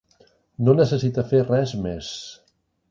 No 0.69 0.75
necessita 0.79 1.27
fer 1.35 1.43
res 1.51 1.77
més. 1.87 2.13